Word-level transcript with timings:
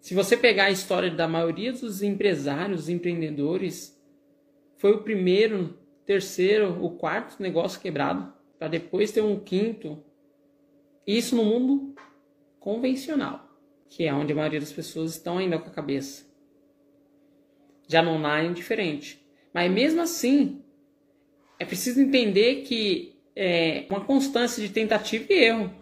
Se 0.00 0.14
você 0.14 0.36
pegar 0.36 0.64
a 0.64 0.70
história 0.70 1.10
da 1.10 1.28
maioria 1.28 1.72
dos 1.72 2.02
empresários, 2.02 2.88
empreendedores, 2.88 4.00
foi 4.78 4.92
o 4.92 5.02
primeiro, 5.02 5.78
terceiro, 6.06 6.82
o 6.82 6.96
quarto 6.96 7.40
negócio 7.42 7.80
quebrado, 7.80 8.32
para 8.58 8.68
depois 8.68 9.12
ter 9.12 9.20
um 9.20 9.38
quinto. 9.38 10.02
Isso 11.06 11.36
no 11.36 11.44
mundo 11.44 11.94
convencional, 12.58 13.46
que 13.88 14.04
é 14.04 14.12
onde 14.12 14.32
a 14.32 14.36
maioria 14.36 14.60
das 14.60 14.72
pessoas 14.72 15.12
estão 15.12 15.36
ainda 15.36 15.58
com 15.58 15.68
a 15.68 15.72
cabeça. 15.72 16.24
Já 17.86 18.02
no 18.02 18.12
online 18.12 18.50
é 18.50 18.54
diferente. 18.54 19.20
Mas 19.52 19.70
mesmo 19.70 20.00
assim, 20.00 20.62
é 21.58 21.64
preciso 21.64 22.00
entender 22.00 22.62
que 22.62 23.20
é 23.36 23.84
uma 23.90 24.00
constância 24.00 24.66
de 24.66 24.72
tentativa 24.72 25.26
e 25.30 25.44
erro. 25.44 25.74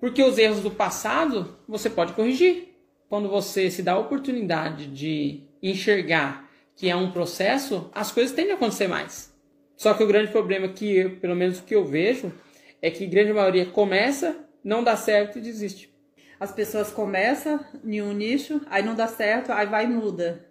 Porque 0.00 0.22
os 0.22 0.38
erros 0.38 0.60
do 0.60 0.70
passado 0.70 1.56
você 1.68 1.88
pode 1.88 2.14
corrigir. 2.14 2.68
Quando 3.08 3.28
você 3.28 3.70
se 3.70 3.82
dá 3.82 3.92
a 3.92 3.98
oportunidade 3.98 4.86
de 4.86 5.42
enxergar 5.62 6.48
que 6.76 6.88
é 6.88 6.94
um 6.94 7.10
processo, 7.10 7.90
as 7.92 8.12
coisas 8.12 8.34
tendem 8.34 8.52
a 8.52 8.54
acontecer 8.54 8.86
mais. 8.86 9.34
Só 9.76 9.94
que 9.94 10.02
o 10.02 10.06
grande 10.06 10.30
problema 10.30 10.68
que, 10.68 10.96
eu, 10.96 11.16
pelo 11.16 11.34
menos 11.34 11.58
o 11.58 11.62
que 11.62 11.74
eu 11.74 11.84
vejo, 11.84 12.32
é 12.82 12.90
que 12.90 13.04
a 13.04 13.08
grande 13.08 13.32
maioria 13.32 13.66
começa, 13.66 14.36
não 14.62 14.84
dá 14.84 14.96
certo 14.96 15.38
e 15.38 15.40
desiste. 15.40 15.92
As 16.38 16.52
pessoas 16.52 16.90
começam 16.90 17.58
em 17.84 18.00
um 18.00 18.12
nicho, 18.12 18.60
aí 18.70 18.82
não 18.82 18.94
dá 18.94 19.08
certo, 19.08 19.50
aí 19.50 19.66
vai 19.66 19.86
e 19.86 19.88
muda. 19.88 20.46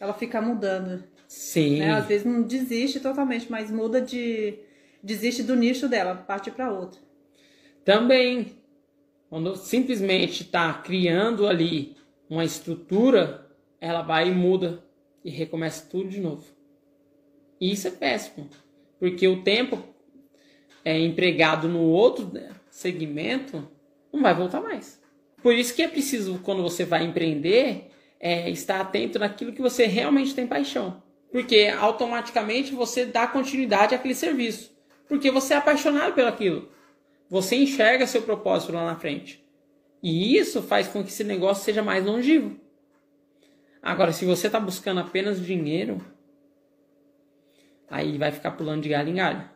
Ela 0.00 0.14
fica 0.14 0.40
mudando. 0.40 1.04
Sim. 1.28 1.78
Né? 1.78 1.92
Às 1.92 2.06
vezes 2.06 2.26
não 2.26 2.42
desiste 2.42 2.98
totalmente, 2.98 3.50
mas 3.50 3.70
muda 3.70 4.00
de. 4.00 4.58
desiste 5.02 5.42
do 5.42 5.54
nicho 5.54 5.88
dela, 5.88 6.16
parte 6.16 6.50
para 6.50 6.72
outro. 6.72 7.00
Também, 7.84 8.56
quando 9.32 9.56
simplesmente 9.56 10.42
está 10.42 10.74
criando 10.74 11.46
ali 11.46 11.96
uma 12.28 12.44
estrutura, 12.44 13.50
ela 13.80 14.02
vai 14.02 14.28
e 14.28 14.30
muda 14.30 14.84
e 15.24 15.30
recomeça 15.30 15.86
tudo 15.90 16.10
de 16.10 16.20
novo. 16.20 16.44
E 17.58 17.72
isso 17.72 17.88
é 17.88 17.90
péssimo, 17.92 18.50
porque 19.00 19.26
o 19.26 19.42
tempo 19.42 19.82
é 20.84 21.00
empregado 21.00 21.66
no 21.66 21.80
outro 21.80 22.30
segmento 22.68 23.66
não 24.12 24.20
vai 24.20 24.34
voltar 24.34 24.60
mais. 24.60 25.00
Por 25.42 25.54
isso 25.54 25.74
que 25.74 25.80
é 25.80 25.88
preciso, 25.88 26.38
quando 26.44 26.62
você 26.62 26.84
vai 26.84 27.02
empreender, 27.02 27.88
é, 28.20 28.50
estar 28.50 28.82
atento 28.82 29.18
naquilo 29.18 29.54
que 29.54 29.62
você 29.62 29.86
realmente 29.86 30.34
tem 30.34 30.46
paixão. 30.46 31.02
Porque 31.30 31.72
automaticamente 31.74 32.74
você 32.74 33.06
dá 33.06 33.26
continuidade 33.26 33.94
àquele 33.94 34.14
serviço. 34.14 34.76
Porque 35.08 35.30
você 35.30 35.54
é 35.54 35.56
apaixonado 35.56 36.12
pelo 36.12 36.28
aquilo. 36.28 36.68
Você 37.32 37.56
enxerga 37.56 38.06
seu 38.06 38.20
propósito 38.20 38.74
lá 38.74 38.84
na 38.84 38.94
frente. 38.94 39.42
E 40.02 40.36
isso 40.36 40.60
faz 40.60 40.88
com 40.88 41.02
que 41.02 41.08
esse 41.08 41.24
negócio 41.24 41.64
seja 41.64 41.82
mais 41.82 42.04
longevo. 42.04 42.60
Agora, 43.80 44.12
se 44.12 44.26
você 44.26 44.48
está 44.48 44.60
buscando 44.60 45.00
apenas 45.00 45.40
dinheiro, 45.40 46.04
aí 47.88 48.18
vai 48.18 48.30
ficar 48.32 48.50
pulando 48.50 48.82
de 48.82 48.90
galho 48.90 49.08
em 49.08 49.14
galho. 49.14 49.48